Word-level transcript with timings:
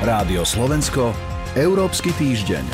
Rádio 0.00 0.48
Slovensko, 0.48 1.12
Európsky 1.52 2.08
týždeň. 2.16 2.64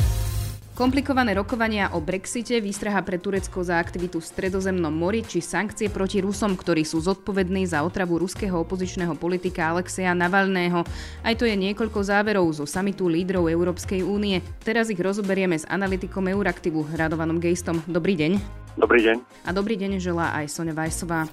Komplikované 0.78 1.34
rokovania 1.34 1.90
o 1.90 1.98
Brexite, 1.98 2.62
výstraha 2.62 3.02
pre 3.02 3.18
Turecko 3.18 3.66
za 3.66 3.82
aktivitu 3.82 4.22
v 4.22 4.28
Stredozemnom 4.30 4.94
mori 4.94 5.26
či 5.26 5.42
sankcie 5.42 5.90
proti 5.90 6.22
Rusom, 6.22 6.54
ktorí 6.54 6.86
sú 6.86 7.02
zodpovední 7.02 7.66
za 7.66 7.82
otravu 7.82 8.22
ruského 8.22 8.54
opozičného 8.62 9.18
politika 9.18 9.74
Alexeja 9.74 10.14
Navalného. 10.14 10.86
Aj 11.26 11.34
to 11.34 11.42
je 11.42 11.58
niekoľko 11.58 12.06
záverov 12.06 12.46
zo 12.54 12.62
samitu 12.62 13.10
lídrov 13.10 13.50
Európskej 13.50 14.06
únie. 14.06 14.38
Teraz 14.62 14.86
ich 14.86 15.02
rozoberieme 15.02 15.58
s 15.58 15.66
analytikom 15.66 16.30
Euraktivu 16.30 16.86
Radovanom 16.94 17.42
Gejstom. 17.42 17.82
Dobrý 17.90 18.14
deň. 18.14 18.38
Dobrý 18.78 19.02
deň. 19.02 19.16
A 19.48 19.50
dobrý 19.50 19.74
deň 19.74 19.98
želá 19.98 20.30
aj 20.36 20.52
Sonja 20.52 20.78
Vajsová. 20.78 21.26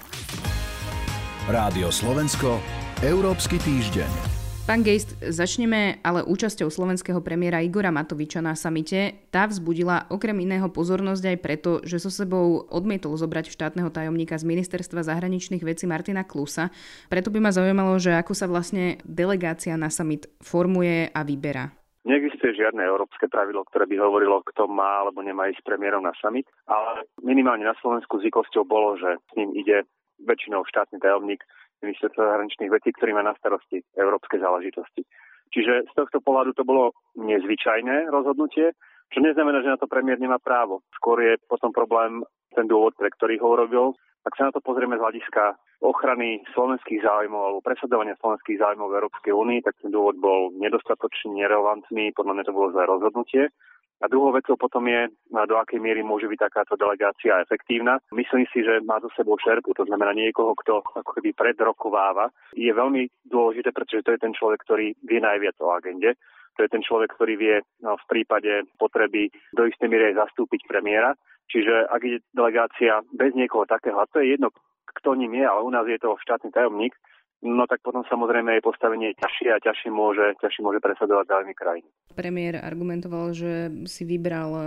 Rádio 1.44 1.92
Slovensko, 1.92 2.64
Európsky 3.04 3.60
týždeň. 3.60 4.08
Pán 4.64 4.80
Gejst, 4.80 5.20
začneme 5.20 6.00
ale 6.00 6.24
účasťou 6.24 6.72
slovenského 6.72 7.20
premiéra 7.20 7.60
Igora 7.60 7.92
Matoviča 7.92 8.40
na 8.40 8.56
samite. 8.56 9.28
Tá 9.28 9.44
vzbudila 9.44 10.08
okrem 10.08 10.40
iného 10.40 10.72
pozornosť 10.72 11.36
aj 11.36 11.38
preto, 11.44 11.84
že 11.84 12.00
so 12.00 12.08
sebou 12.08 12.64
odmietol 12.72 13.20
zobrať 13.20 13.52
štátneho 13.52 13.92
tajomníka 13.92 14.40
z 14.40 14.48
Ministerstva 14.48 15.04
zahraničných 15.04 15.68
vecí 15.68 15.84
Martina 15.84 16.24
Klusa. 16.24 16.72
Preto 17.12 17.28
by 17.28 17.44
ma 17.44 17.52
zaujímalo, 17.52 18.00
že 18.00 18.16
ako 18.16 18.32
sa 18.32 18.48
vlastne 18.48 19.04
delegácia 19.04 19.76
na 19.76 19.92
summit 19.92 20.32
formuje 20.40 21.12
a 21.12 21.28
vyberá. 21.28 21.76
Neexistuje 22.08 22.56
žiadne 22.56 22.88
európske 22.88 23.28
pravidlo, 23.28 23.68
ktoré 23.68 23.84
by 23.92 24.00
hovorilo, 24.00 24.48
kto 24.48 24.72
má 24.72 25.04
alebo 25.04 25.20
nemá 25.20 25.52
ísť 25.52 25.60
premiérom 25.68 26.08
na 26.08 26.16
summit, 26.24 26.48
ale 26.72 27.04
minimálne 27.20 27.68
na 27.68 27.76
Slovensku 27.84 28.24
zvykosťou 28.24 28.64
bolo, 28.64 28.96
že 28.96 29.20
s 29.20 29.32
ním 29.36 29.52
ide 29.60 29.84
väčšinou 30.22 30.68
štátny 30.70 31.02
tajomník 31.02 31.42
ministerstva 31.82 32.24
zahraničných 32.24 32.72
vecí, 32.72 32.90
ktorý 32.96 33.18
má 33.18 33.24
na 33.26 33.36
starosti 33.36 33.84
európske 33.98 34.40
záležitosti. 34.40 35.04
Čiže 35.54 35.90
z 35.90 35.94
tohto 35.94 36.24
pohľadu 36.24 36.58
to 36.58 36.64
bolo 36.66 36.98
nezvyčajné 37.20 38.10
rozhodnutie, 38.10 38.74
čo 39.14 39.20
neznamená, 39.22 39.62
že 39.62 39.74
na 39.74 39.78
to 39.78 39.86
premiér 39.86 40.18
nemá 40.18 40.42
právo. 40.42 40.82
Skôr 40.98 41.22
je 41.22 41.38
potom 41.46 41.70
problém 41.70 42.26
ten 42.58 42.66
dôvod, 42.66 42.98
pre 42.98 43.14
ktorý 43.14 43.38
ho 43.38 43.54
urobil. 43.54 43.86
Ak 44.26 44.34
sa 44.40 44.50
na 44.50 44.52
to 44.56 44.64
pozrieme 44.64 44.98
z 44.98 45.04
hľadiska 45.04 45.54
ochrany 45.84 46.42
slovenských 46.56 47.04
záujmov 47.04 47.42
alebo 47.44 47.60
presadzovania 47.62 48.16
slovenských 48.18 48.58
záujmov 48.58 48.88
v 48.90 48.98
Európskej 49.04 49.34
únii, 49.36 49.60
tak 49.68 49.76
ten 49.84 49.92
dôvod 49.92 50.18
bol 50.18 50.50
nedostatočne 50.56 51.36
nerelevantný, 51.36 52.16
podľa 52.16 52.34
mňa 52.40 52.44
to 52.48 52.56
bolo 52.56 52.72
zlé 52.72 52.84
rozhodnutie. 52.88 53.44
A 54.02 54.08
druhou 54.12 54.34
vecou 54.34 54.58
potom 54.58 54.84
je, 54.88 55.08
do 55.32 55.56
akej 55.56 55.80
miery 55.80 56.04
môže 56.04 56.28
byť 56.28 56.40
takáto 56.50 56.76
delegácia 56.76 57.40
efektívna. 57.40 58.02
Myslím 58.12 58.44
si, 58.52 58.66
že 58.66 58.84
má 58.84 59.00
zo 59.00 59.08
sebou 59.16 59.40
šerpu, 59.40 59.72
to 59.72 59.88
znamená 59.88 60.12
niekoho, 60.12 60.52
kto 60.60 60.84
ako 60.84 61.12
keby 61.20 61.32
predrokováva. 61.32 62.28
Je 62.52 62.68
veľmi 62.74 63.08
dôležité, 63.24 63.72
pretože 63.72 64.04
to 64.04 64.12
je 64.12 64.24
ten 64.24 64.34
človek, 64.36 64.60
ktorý 64.68 64.92
vie 65.08 65.20
najviac 65.24 65.56
o 65.64 65.72
agende. 65.72 66.20
To 66.58 66.68
je 66.68 66.70
ten 66.70 66.84
človek, 66.86 67.16
ktorý 67.18 67.34
vie 67.40 67.56
no, 67.82 67.98
v 67.98 68.06
prípade 68.10 68.68
potreby 68.78 69.32
do 69.56 69.66
istej 69.66 69.90
miery 69.90 70.14
aj 70.14 70.28
zastúpiť 70.28 70.70
premiéra. 70.70 71.18
Čiže 71.50 71.90
ak 71.90 72.02
je 72.04 72.18
delegácia 72.36 73.02
bez 73.10 73.34
niekoho 73.34 73.66
takého, 73.66 73.98
a 73.98 74.06
to 74.06 74.22
je 74.22 74.38
jedno, 74.38 74.54
kto 75.00 75.18
ním 75.18 75.34
je, 75.34 75.46
ale 75.48 75.62
u 75.66 75.72
nás 75.74 75.88
je 75.90 75.98
to 75.98 76.20
štátny 76.22 76.54
tajomník, 76.54 76.94
no 77.44 77.68
tak 77.68 77.84
potom 77.84 78.08
samozrejme 78.08 78.56
jej 78.56 78.64
postavenie 78.64 79.12
je 79.12 79.20
ťažšie 79.20 79.50
a 79.52 79.60
ťažšie 79.60 79.90
môže, 79.92 80.26
ťažšie 80.40 80.62
môže 80.64 80.80
presadovať 80.80 81.26
záujmy 81.28 81.54
krajiny. 81.54 81.90
Premiér 82.16 82.64
argumentoval, 82.64 83.36
že 83.36 83.70
si 83.86 84.08
vybral 84.08 84.50
eh, 84.56 84.66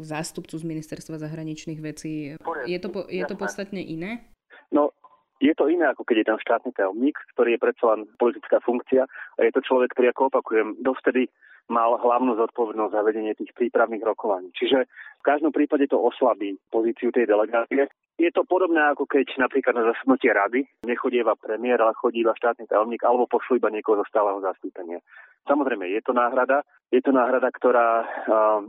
zástupcu 0.00 0.56
z 0.56 0.64
ministerstva 0.64 1.20
zahraničných 1.20 1.80
vecí. 1.84 2.34
Je 2.64 2.78
to, 2.80 2.88
je 3.06 3.24
to 3.28 3.36
podstatne 3.36 3.78
iné? 3.78 4.24
No, 4.72 4.92
je 5.38 5.54
to 5.54 5.70
iné, 5.70 5.86
ako 5.86 6.02
keď 6.02 6.16
je 6.24 6.28
tam 6.34 6.38
štátny 6.42 6.70
tajomník, 6.74 7.16
ktorý 7.36 7.54
je 7.54 7.62
predsa 7.62 7.84
len 7.94 8.00
politická 8.18 8.58
funkcia 8.58 9.06
a 9.06 9.40
je 9.46 9.52
to 9.54 9.62
človek, 9.62 9.94
ktorý, 9.94 10.10
ako 10.10 10.34
opakujem, 10.34 10.68
dovtedy 10.82 11.30
mal 11.68 12.00
hlavnú 12.00 12.36
zodpovednosť 12.40 12.92
za 12.92 13.02
vedenie 13.04 13.36
tých 13.36 13.52
prípravných 13.52 14.04
rokovaní. 14.04 14.48
Čiže 14.56 14.88
v 14.88 15.26
každom 15.26 15.52
prípade 15.52 15.84
to 15.88 16.00
oslabí 16.00 16.56
pozíciu 16.72 17.12
tej 17.12 17.28
delegácie. 17.28 17.88
Je 18.18 18.34
to 18.34 18.42
podobné 18.42 18.82
ako 18.82 19.06
keď 19.06 19.30
napríklad 19.38 19.78
na 19.78 19.94
zasadnutie 19.94 20.34
rady 20.34 20.66
nechodieva 20.82 21.38
premiér, 21.38 21.78
ale 21.84 21.94
chodí 21.94 22.26
iba 22.26 22.34
štátny 22.34 22.66
tajomník 22.66 23.06
alebo 23.06 23.30
pošlu 23.30 23.62
iba 23.62 23.70
niekoho 23.70 24.02
zo 24.02 24.06
stáleho 24.10 24.42
zastúpenia. 24.42 24.98
Samozrejme, 25.46 25.86
je 25.86 26.02
to 26.02 26.12
náhrada. 26.12 26.66
Je 26.88 27.04
to 27.04 27.12
náhrada, 27.12 27.52
ktorá 27.52 28.04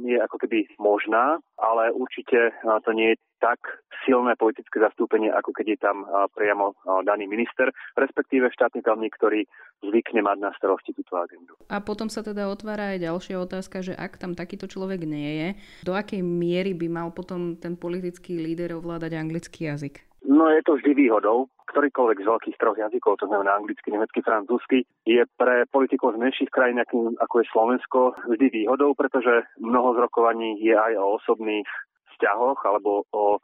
je 0.03 0.19
ako 0.19 0.37
keby 0.43 0.67
možná, 0.75 1.39
ale 1.55 1.89
určite 1.95 2.51
to 2.83 2.91
nie 2.91 3.15
je 3.15 3.21
tak 3.39 3.59
silné 4.03 4.35
politické 4.35 4.83
zastúpenie, 4.83 5.31
ako 5.31 5.55
keď 5.55 5.65
je 5.71 5.79
tam 5.79 6.03
priamo 6.35 6.75
daný 7.07 7.31
minister, 7.31 7.71
respektíve 7.95 8.51
štátny 8.51 8.83
tajomník, 8.83 9.15
ktorý 9.15 9.47
zvykne 9.79 10.19
mať 10.19 10.37
na 10.43 10.51
starosti 10.59 10.91
túto 10.91 11.15
agendu. 11.15 11.55
A 11.71 11.79
potom 11.79 12.11
sa 12.11 12.19
teda 12.19 12.51
otvára 12.51 12.88
aj 12.95 12.99
ďalšia 13.05 13.35
otázka, 13.37 13.85
že 13.85 13.93
ak 13.93 14.17
tam 14.17 14.33
takýto 14.33 14.65
človek 14.65 15.05
nie 15.05 15.31
je, 15.37 15.47
do 15.85 15.93
akej 15.93 16.25
miery 16.25 16.73
by 16.73 16.87
mal 16.89 17.07
potom 17.13 17.55
ten 17.55 17.77
politický 17.77 18.41
líder 18.41 18.77
ovládať 18.77 19.15
anglický 19.15 19.69
jazyk? 19.69 20.09
No 20.25 20.51
je 20.51 20.61
to 20.67 20.75
vždy 20.75 20.93
výhodou. 20.93 21.47
Ktorýkoľvek 21.69 22.25
z 22.25 22.29
veľkých 22.33 22.57
troch 22.57 22.73
jazykov, 22.81 23.21
to 23.21 23.29
znamená 23.29 23.53
anglicky, 23.53 23.93
nemecky, 23.93 24.25
francúzsky, 24.25 24.89
je 25.05 25.21
pre 25.37 25.69
politikov 25.69 26.17
z 26.17 26.21
menších 26.25 26.49
krajín, 26.49 26.81
ako 26.81 27.35
je 27.39 27.45
Slovensko, 27.53 28.17
vždy 28.25 28.49
výhodou, 28.49 28.97
pretože 28.97 29.45
mnoho 29.61 29.93
z 29.93 30.01
rokovaní 30.01 30.57
je 30.57 30.73
aj 30.73 30.97
o 30.97 31.21
osobných 31.21 31.69
vzťahoch 32.17 32.57
alebo 32.65 33.05
o 33.13 33.37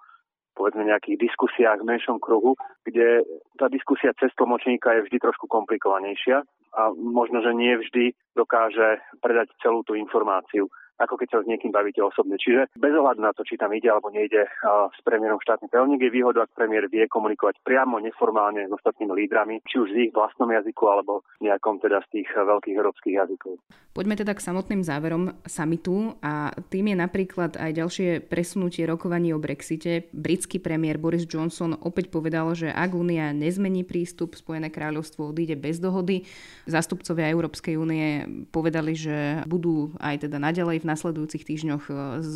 povedzme 0.56 0.88
nejakých 0.88 1.20
diskusiách 1.20 1.84
v 1.84 1.90
menšom 1.92 2.18
kruhu, 2.24 2.56
kde 2.88 3.28
tá 3.60 3.68
diskusia 3.68 4.16
cez 4.16 4.32
tlmočníka 4.40 4.96
je 4.96 5.06
vždy 5.06 5.18
trošku 5.20 5.52
komplikovanejšia 5.52 6.42
a 6.76 6.82
možno, 6.96 7.44
že 7.44 7.52
nie 7.52 7.76
vždy 7.76 8.16
dokáže 8.34 9.04
predať 9.20 9.52
celú 9.60 9.84
tú 9.84 9.94
informáciu 10.00 10.72
ako 11.00 11.20
keď 11.20 11.28
sa 11.32 11.40
s 11.44 11.50
niekým 11.50 11.72
bavíte 11.72 12.00
osobne. 12.00 12.40
Čiže 12.40 12.72
bez 12.80 12.94
ohľadu 12.96 13.22
na 13.22 13.32
to, 13.36 13.44
či 13.44 13.60
tam 13.60 13.72
ide 13.76 13.92
alebo 13.92 14.12
nejde 14.12 14.48
s 14.92 15.00
premiérom 15.04 15.40
štátny 15.44 15.68
tajomník, 15.72 16.08
je 16.08 16.16
výhoda, 16.16 16.48
ak 16.48 16.56
premiér 16.56 16.88
vie 16.88 17.06
komunikovať 17.08 17.60
priamo, 17.64 18.00
neformálne 18.00 18.68
s 18.68 18.72
ostatnými 18.72 19.12
lídrami, 19.12 19.60
či 19.68 19.82
už 19.82 19.90
v 19.92 20.00
ich 20.10 20.12
vlastnom 20.16 20.48
jazyku 20.52 20.84
alebo 20.88 21.24
nejakom 21.44 21.80
teda 21.84 22.00
z 22.10 22.22
tých 22.22 22.30
veľkých 22.32 22.76
európskych 22.76 23.16
jazykov. 23.16 23.60
Poďme 23.96 24.20
teda 24.20 24.36
k 24.36 24.44
samotným 24.44 24.84
záverom 24.84 25.40
samitu 25.48 26.20
a 26.20 26.52
tým 26.68 26.92
je 26.92 26.98
napríklad 27.00 27.56
aj 27.56 27.72
ďalšie 27.80 28.10
presunutie 28.28 28.84
rokovaní 28.84 29.32
o 29.32 29.40
Brexite. 29.40 30.12
Britský 30.12 30.60
premiér 30.60 31.00
Boris 31.00 31.24
Johnson 31.24 31.80
opäť 31.80 32.12
povedal, 32.12 32.52
že 32.60 32.68
ak 32.76 32.92
Únia 32.92 33.32
nezmení 33.32 33.88
prístup, 33.88 34.36
Spojené 34.36 34.68
kráľovstvo 34.68 35.32
odíde 35.32 35.56
bez 35.56 35.80
dohody. 35.80 36.28
Zástupcovia 36.68 37.32
Európskej 37.32 37.80
únie 37.80 38.28
povedali, 38.52 39.00
že 39.00 39.48
budú 39.48 39.96
aj 40.04 40.28
teda 40.28 40.44
naďalej 40.44 40.84
v 40.84 40.84
nasledujúcich 40.85 41.44
týždňoch 41.44 41.84
e, 41.90 41.94
s 42.22 42.35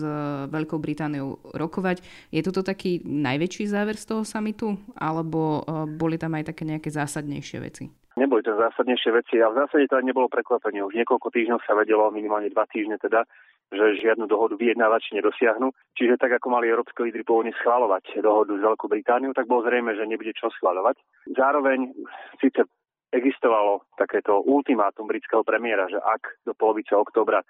Veľkou 0.50 0.82
Britániou 0.82 1.38
rokovať. 1.54 2.02
Je 2.34 2.42
toto 2.42 2.66
taký 2.66 3.06
najväčší 3.06 3.70
záver 3.70 3.96
z 3.96 4.10
toho 4.10 4.24
samitu, 4.26 4.76
alebo 4.98 5.62
e, 5.62 5.86
boli 5.94 6.18
tam 6.18 6.36
aj 6.36 6.52
také 6.52 6.66
nejaké 6.66 6.90
zásadnejšie 6.90 7.58
veci? 7.62 7.86
Neboli 8.20 8.44
to 8.44 8.52
zásadnejšie 8.58 9.16
veci 9.16 9.40
a 9.40 9.48
v 9.48 9.64
zásade 9.64 9.88
to 9.88 9.96
aj 9.96 10.04
nebolo 10.04 10.28
prekvapenie. 10.28 10.84
Už 10.84 10.92
niekoľko 10.92 11.32
týždňov 11.32 11.64
sa 11.64 11.72
vedelo, 11.72 12.12
minimálne 12.12 12.52
dva 12.52 12.68
týždne 12.68 13.00
teda, 13.00 13.24
že 13.72 14.02
žiadnu 14.02 14.28
dohodu 14.28 14.60
vyjednávači 14.60 15.16
nedosiahnu. 15.16 15.72
Čiže 15.96 16.20
tak, 16.20 16.36
ako 16.36 16.52
mali 16.52 16.68
európske 16.68 17.00
lídry 17.00 17.24
pôvodne 17.24 17.56
schváľovať 17.62 18.20
dohodu 18.20 18.58
s 18.58 18.66
Veľkou 18.66 18.92
Britániou, 18.92 19.32
tak 19.32 19.48
bolo 19.48 19.64
zrejme, 19.64 19.96
že 19.96 20.10
nebude 20.10 20.36
čo 20.36 20.52
schváľovať. 20.52 21.00
Zároveň 21.32 21.96
síce 22.42 22.66
existovalo 23.14 23.88
takéto 23.98 24.42
ultimátum 24.46 25.10
britského 25.10 25.42
premiéra, 25.46 25.90
že 25.90 25.98
ak 25.98 26.44
do 26.46 26.54
polovice 26.54 26.94
októbra 26.94 27.42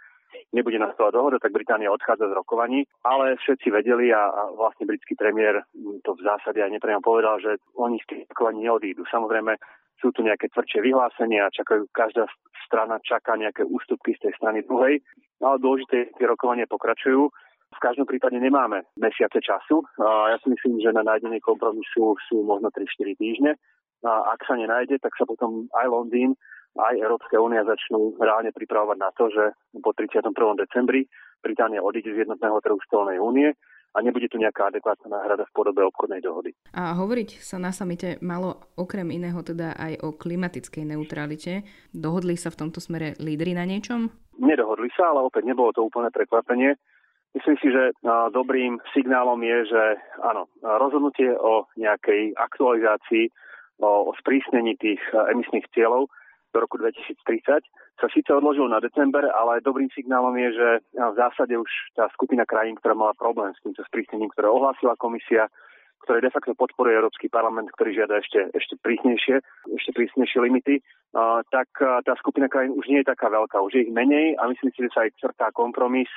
nebude 0.49 0.81
nastavovať 0.81 1.13
dohoda, 1.13 1.37
tak 1.37 1.53
Británia 1.53 1.93
odchádza 1.93 2.29
z 2.29 2.37
rokovaní, 2.37 2.85
ale 3.05 3.37
všetci 3.37 3.69
vedeli 3.69 4.09
a, 4.09 4.29
a 4.29 4.41
vlastne 4.53 4.89
britský 4.89 5.13
premiér 5.13 5.61
to 6.01 6.11
v 6.17 6.25
zásade 6.25 6.57
aj 6.57 6.73
nepriamo 6.73 7.05
povedal, 7.05 7.37
že 7.37 7.61
oni 7.77 8.01
z 8.01 8.05
tých 8.09 8.21
rokovaní 8.33 8.65
neodídu. 8.65 9.05
Samozrejme, 9.09 9.57
sú 9.99 10.15
tu 10.15 10.23
nejaké 10.23 10.47
tvrdšie 10.49 10.79
vyhlásenia, 10.81 11.51
čakajú, 11.51 11.85
každá 11.91 12.25
strana 12.65 12.97
čaká 13.03 13.35
nejaké 13.35 13.67
ústupky 13.67 14.15
z 14.15 14.29
tej 14.29 14.33
strany 14.39 14.63
druhej, 14.63 15.03
ale 15.43 15.55
dôležité 15.59 16.15
tie 16.15 16.25
rokovania 16.25 16.65
pokračujú. 16.71 17.27
V 17.69 17.79
každom 17.83 18.09
prípade 18.09 18.33
nemáme 18.41 18.81
mesiace 18.97 19.37
času. 19.45 19.85
A 20.01 20.33
ja 20.33 20.37
si 20.41 20.49
myslím, 20.49 20.81
že 20.81 20.89
na 20.89 21.05
nájdenie 21.05 21.37
kompromisu 21.37 22.17
sú 22.25 22.41
možno 22.41 22.73
3-4 22.73 23.13
týždne. 23.13 23.51
A 24.05 24.33
ak 24.35 24.47
sa 24.47 24.55
nenájde, 24.55 24.99
tak 25.03 25.11
sa 25.19 25.27
potom 25.27 25.67
aj 25.75 25.87
Londýn 25.91 26.37
aj 26.77 27.01
Európska 27.01 27.41
únia 27.41 27.65
začnú 27.65 28.13
reálne 28.21 28.53
pripravovať 28.53 28.97
na 29.01 29.09
to, 29.17 29.27
že 29.33 29.57
po 29.81 29.91
31. 29.91 30.31
decembri 30.53 31.09
Británia 31.41 31.81
odíde 31.81 32.13
z 32.13 32.27
jednotného 32.27 32.59
trhu 32.61 32.77
stolnej 32.85 33.17
únie 33.17 33.55
a 33.89 34.05
nebude 34.05 34.29
tu 34.29 34.37
nejaká 34.37 34.69
adekvátna 34.69 35.17
náhrada 35.17 35.49
v 35.49 35.55
podobe 35.55 35.81
obchodnej 35.81 36.21
dohody. 36.21 36.53
A 36.77 36.93
hovoriť 36.93 37.41
sa 37.41 37.57
na 37.57 37.73
samite 37.73 38.21
malo 38.21 38.69
okrem 38.77 39.09
iného 39.09 39.41
teda 39.41 39.73
aj 39.73 40.05
o 40.05 40.13
klimatickej 40.13 40.93
neutralite. 40.93 41.65
Dohodli 41.89 42.37
sa 42.37 42.53
v 42.53 42.59
tomto 42.61 42.77
smere 42.77 43.17
lídry 43.17 43.57
na 43.57 43.65
niečom? 43.65 44.13
Nedohodli 44.37 44.93
sa, 44.93 45.09
ale 45.09 45.25
opäť 45.25 45.49
nebolo 45.49 45.73
to 45.73 45.81
úplné 45.81 46.13
prekvapenie. 46.13 46.77
Myslím 47.33 47.57
si, 47.61 47.67
že 47.73 47.93
dobrým 48.33 48.77
signálom 48.93 49.37
je, 49.41 49.73
že 49.73 49.83
áno, 50.21 50.49
rozhodnutie 50.61 51.33
o 51.33 51.65
nejakej 51.77 52.37
aktualizácii 52.37 53.29
o, 53.79 54.11
sprísnení 54.19 54.75
tých 54.77 55.01
emisných 55.11 55.67
cieľov 55.73 56.11
do 56.53 56.57
roku 56.59 56.77
2030 56.81 57.63
sa 57.99 58.07
síce 58.15 58.31
odložil 58.31 58.65
na 58.71 58.79
december, 58.79 59.27
ale 59.27 59.59
dobrým 59.59 59.91
signálom 59.91 60.31
je, 60.39 60.55
že 60.55 60.67
v 60.95 61.15
zásade 61.19 61.51
už 61.51 61.67
tá 61.99 62.07
skupina 62.15 62.47
krajín, 62.47 62.79
ktorá 62.79 62.95
mala 62.95 63.13
problém 63.13 63.51
s 63.51 63.61
týmto 63.61 63.83
sprísnením, 63.83 64.31
ktoré 64.31 64.47
ohlásila 64.47 64.95
komisia, 64.95 65.51
ktoré 66.07 66.23
de 66.23 66.31
facto 66.31 66.55
podporuje 66.55 66.95
Európsky 66.95 67.27
parlament, 67.27 67.67
ktorý 67.75 67.91
žiada 67.91 68.23
ešte, 68.23 68.47
ešte 68.55 68.79
prísnejšie, 68.79 69.35
ešte 69.75 69.91
prísnejšie 69.91 70.39
limity, 70.39 70.79
uh, 70.79 71.43
tak 71.51 71.67
tá 71.77 72.15
skupina 72.23 72.47
krajín 72.47 72.79
už 72.79 72.87
nie 72.87 73.03
je 73.03 73.11
taká 73.11 73.27
veľká, 73.27 73.59
už 73.59 73.75
je 73.75 73.83
ich 73.83 73.91
menej 73.91 74.39
a 74.39 74.47
myslím 74.47 74.71
si, 74.71 74.79
že 74.87 74.93
sa 74.95 75.03
aj 75.03 75.19
črtá 75.19 75.47
kompromis, 75.51 76.07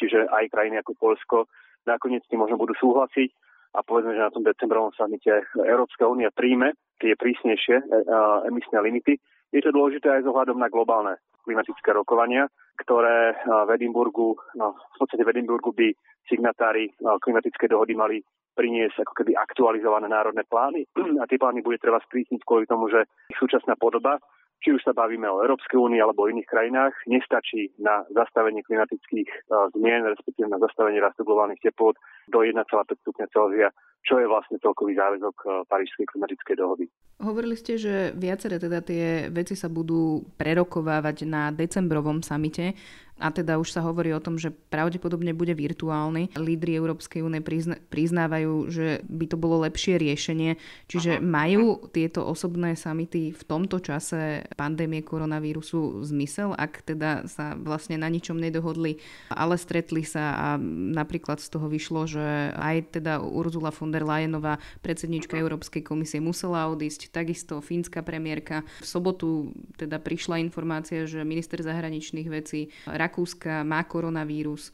čiže 0.00 0.32
aj 0.32 0.48
krajiny 0.48 0.80
ako 0.80 0.92
Polsko 0.96 1.38
nakoniec 1.84 2.24
s 2.24 2.30
tým 2.32 2.40
možno 2.40 2.56
budú 2.56 2.72
súhlasiť 2.80 3.28
a 3.78 3.86
povedzme, 3.86 4.18
že 4.18 4.26
na 4.26 4.34
tom 4.34 4.42
decembrovom 4.42 4.90
samite 4.98 5.46
Európska 5.54 6.10
únia 6.10 6.34
príjme 6.34 6.74
tie 6.98 7.14
prísnejšie 7.14 7.78
emisné 8.50 8.78
limity, 8.82 9.14
je 9.54 9.60
to 9.62 9.70
dôležité 9.70 10.10
aj 10.10 10.26
z 10.26 10.30
ohľadom 10.34 10.58
na 10.58 10.66
globálne 10.68 11.16
klimatické 11.46 11.94
rokovania, 11.94 12.50
ktoré 12.84 13.38
v 13.46 13.70
Edinburgu, 13.72 14.36
no, 14.58 14.76
v 14.76 14.96
podstate 15.00 15.24
v 15.24 15.32
Edinburgu 15.32 15.72
by 15.72 15.88
signatári 16.28 16.92
klimatické 17.00 17.70
dohody 17.70 17.96
mali 17.96 18.20
priniesť 18.52 19.06
ako 19.06 19.12
keby 19.22 19.32
aktualizované 19.38 20.10
národné 20.10 20.42
plány. 20.44 20.84
A 21.22 21.24
tie 21.30 21.38
plány 21.38 21.62
bude 21.62 21.78
treba 21.78 22.02
sprísniť 22.02 22.42
kvôli 22.42 22.66
tomu, 22.66 22.90
že 22.90 23.06
súčasná 23.38 23.78
podoba 23.78 24.18
či 24.58 24.74
už 24.74 24.82
sa 24.82 24.90
bavíme 24.90 25.30
o 25.30 25.40
Európskej 25.40 25.78
únii 25.78 26.02
alebo 26.02 26.26
o 26.26 26.30
iných 26.30 26.50
krajinách, 26.50 26.94
nestačí 27.06 27.70
na 27.78 28.02
zastavenie 28.10 28.66
klimatických 28.66 29.50
zmien, 29.78 30.02
respektíve 30.02 30.50
na 30.50 30.58
zastavenie 30.58 30.98
rastu 30.98 31.22
globálnych 31.22 31.62
teplot 31.62 31.94
do 32.26 32.42
1,5 32.42 32.66
stupňa 33.06 33.26
Celzia, 33.30 33.68
čo 34.02 34.18
je 34.18 34.26
vlastne 34.26 34.58
celkový 34.58 34.98
záväzok 34.98 35.66
Parížskej 35.70 36.06
klimatickej 36.10 36.56
dohody. 36.58 36.86
Hovorili 37.18 37.58
ste, 37.58 37.78
že 37.78 38.14
viaceré 38.14 38.62
teda 38.62 38.78
tie 38.82 39.26
veci 39.30 39.58
sa 39.58 39.66
budú 39.66 40.22
prerokovávať 40.38 41.26
na 41.26 41.50
decembrovom 41.50 42.22
samite 42.22 42.78
a 43.18 43.34
teda 43.34 43.58
už 43.58 43.74
sa 43.74 43.82
hovorí 43.82 44.14
o 44.14 44.22
tom, 44.22 44.38
že 44.38 44.50
pravdepodobne 44.50 45.34
bude 45.34 45.52
virtuálny. 45.52 46.38
Lídry 46.38 46.78
Európskej 46.78 47.26
únie 47.26 47.42
prizna- 47.42 47.78
priznávajú, 47.90 48.70
že 48.70 49.02
by 49.10 49.26
to 49.26 49.36
bolo 49.36 49.66
lepšie 49.66 49.98
riešenie. 49.98 50.54
Čiže 50.86 51.18
Aha. 51.18 51.22
majú 51.22 51.90
tieto 51.90 52.22
osobné 52.22 52.78
samity 52.78 53.34
v 53.34 53.42
tomto 53.42 53.82
čase 53.82 54.46
pandémie 54.54 55.02
koronavírusu 55.02 56.06
zmysel, 56.06 56.54
ak 56.54 56.86
teda 56.86 57.26
sa 57.26 57.58
vlastne 57.58 57.98
na 57.98 58.06
ničom 58.06 58.38
nedohodli, 58.38 59.02
ale 59.34 59.58
stretli 59.58 60.06
sa 60.06 60.38
a 60.38 60.48
napríklad 60.94 61.42
z 61.42 61.48
toho 61.50 61.66
vyšlo, 61.66 62.06
že 62.06 62.54
aj 62.54 63.00
teda 63.02 63.18
Urzula 63.20 63.74
von 63.74 63.90
der 63.90 64.06
Leyenová, 64.06 64.62
predsednička 64.80 65.34
Európskej 65.34 65.82
komisie, 65.82 66.22
musela 66.22 66.70
odísť, 66.70 67.10
takisto 67.10 67.58
fínska 67.58 68.06
premiérka. 68.06 68.62
V 68.78 68.86
sobotu 68.86 69.50
teda 69.74 69.98
prišla 69.98 70.38
informácia, 70.38 71.04
že 71.04 71.26
minister 71.26 71.58
zahraničných 71.58 72.28
vecí 72.30 72.70
Rakúska 73.08 73.64
má 73.64 73.80
koronavírus. 73.88 74.68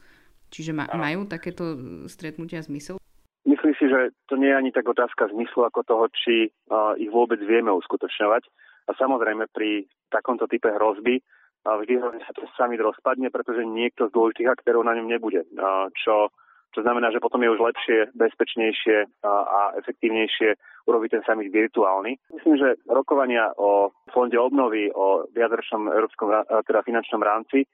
Čiže 0.51 0.75
ma, 0.75 0.85
majú 0.91 1.23
takéto 1.25 1.75
stretnutia 2.11 2.59
zmysel? 2.59 2.99
Myslím 3.47 3.73
si, 3.79 3.85
že 3.87 4.11
to 4.27 4.35
nie 4.35 4.51
je 4.51 4.59
ani 4.59 4.71
tak 4.75 4.85
otázka 4.85 5.31
zmyslu 5.31 5.63
ako 5.65 5.81
toho, 5.87 6.05
či 6.11 6.51
uh, 6.51 6.93
ich 6.99 7.09
vôbec 7.09 7.39
vieme 7.39 7.71
uskutočňovať. 7.71 8.43
A 8.85 8.91
samozrejme 8.93 9.49
pri 9.49 9.87
takomto 10.11 10.45
type 10.45 10.69
hrozby 10.69 11.21
uh, 11.21 11.75
vždy 11.79 11.97
sa 12.27 12.33
to 12.35 12.45
sami 12.59 12.75
rozpadne, 12.75 13.31
pretože 13.31 13.63
niekto 13.63 14.11
z 14.11 14.15
dôležitých 14.15 14.51
aktérov 14.51 14.83
na 14.83 14.99
ňom 14.99 15.07
nebude. 15.09 15.47
Uh, 15.55 15.89
čo, 15.97 16.29
čo 16.73 16.79
znamená, 16.83 17.09
že 17.09 17.23
potom 17.23 17.41
je 17.41 17.53
už 17.53 17.61
lepšie, 17.61 17.97
bezpečnejšie 18.17 18.97
uh, 19.05 19.27
a 19.29 19.59
efektívnejšie 19.81 20.57
urobiť 20.85 21.09
ten 21.17 21.23
summit 21.25 21.49
virtuálny. 21.49 22.17
Myslím, 22.33 22.55
že 22.61 22.77
rokovania 22.85 23.49
o 23.57 23.89
fonde 24.13 24.37
obnovy, 24.37 24.93
o 24.93 25.25
viacročnom 25.33 25.89
európskom 25.89 26.29
teda 26.65 26.85
finančnom 26.85 27.21
rámci 27.21 27.65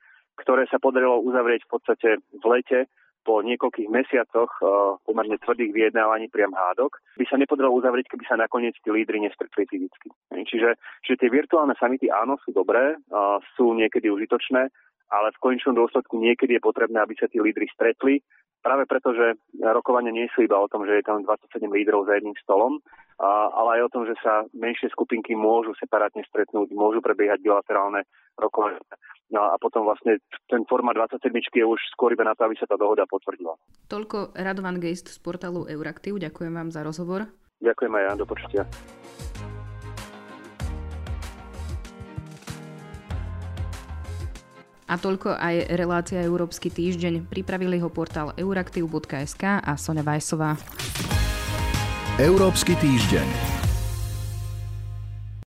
ktoré 0.41 0.65
sa 0.67 0.81
podarilo 0.81 1.21
uzavrieť 1.21 1.65
v 1.65 1.71
podstate 1.71 2.09
v 2.19 2.45
lete 2.49 2.89
po 3.21 3.45
niekoľkých 3.45 3.89
mesiacoch 3.89 4.49
uh, 4.61 4.97
pomerne 5.05 5.37
tvrdých 5.37 5.71
vyjednávaní 5.71 6.27
priam 6.33 6.57
hádok, 6.57 6.97
by 7.21 7.25
sa 7.29 7.37
nepodarilo 7.37 7.77
uzavrieť, 7.77 8.09
keby 8.09 8.25
sa 8.25 8.33
nakoniec 8.33 8.73
tí 8.81 8.89
lídry 8.89 9.21
nestretli 9.21 9.69
fyzicky. 9.69 10.09
Čiže, 10.33 10.73
čiže 11.05 11.19
tie 11.21 11.29
virtuálne 11.29 11.77
samity 11.77 12.09
áno, 12.09 12.41
sú 12.41 12.49
dobré, 12.49 12.97
uh, 12.97 13.37
sú 13.53 13.77
niekedy 13.77 14.09
užitočné, 14.09 14.73
ale 15.11 15.27
v 15.37 15.41
konečnom 15.43 15.77
dôsledku 15.77 16.17
niekedy 16.17 16.57
je 16.57 16.65
potrebné, 16.65 16.97
aby 16.97 17.13
sa 17.13 17.29
tí 17.29 17.37
lídry 17.37 17.69
stretli, 17.69 18.25
práve 18.63 18.85
preto, 18.85 19.11
že 19.11 19.37
rokovania 19.59 20.13
nie 20.13 20.29
sú 20.31 20.45
iba 20.45 20.55
o 20.55 20.69
tom, 20.69 20.85
že 20.85 21.01
je 21.01 21.05
tam 21.05 21.25
27 21.25 21.67
lídrov 21.67 22.07
za 22.07 22.15
jedným 22.17 22.37
stolom, 22.39 22.79
ale 23.21 23.81
aj 23.81 23.81
o 23.85 23.91
tom, 23.93 24.03
že 24.05 24.15
sa 24.21 24.45
menšie 24.53 24.89
skupinky 24.93 25.33
môžu 25.37 25.73
separátne 25.77 26.25
stretnúť, 26.29 26.73
môžu 26.73 27.01
prebiehať 27.01 27.41
bilaterálne 27.41 28.05
rokovania. 28.37 28.81
No 29.31 29.47
a 29.47 29.55
potom 29.55 29.87
vlastne 29.87 30.19
ten 30.51 30.67
format 30.67 30.91
27 30.99 31.31
je 31.31 31.63
už 31.63 31.79
skôr 31.95 32.11
iba 32.11 32.27
na 32.27 32.35
to, 32.35 32.43
aby 32.43 32.55
sa 32.59 32.67
tá 32.67 32.75
dohoda 32.75 33.07
potvrdila. 33.07 33.55
Toľko 33.87 34.35
Radovan 34.35 34.83
Geist 34.83 35.07
z 35.07 35.17
portálu 35.23 35.63
Euraktiv. 35.71 36.19
Ďakujem 36.19 36.51
vám 36.51 36.69
za 36.69 36.83
rozhovor. 36.83 37.31
Ďakujem 37.63 37.93
aj 37.95 38.03
ja, 38.03 38.11
do 38.19 38.25
počutia. 38.27 38.63
A 44.91 44.99
toľko 44.99 45.39
aj 45.39 45.71
relácia 45.79 46.19
Európsky 46.19 46.67
týždeň. 46.67 47.31
Pripravili 47.31 47.79
ho 47.79 47.87
portál 47.87 48.35
euraktiv.sk 48.35 49.63
a 49.63 49.71
Sonja 49.79 50.03
Vajsová. 50.03 50.59
Európsky 52.19 52.75
týždeň. 52.75 53.50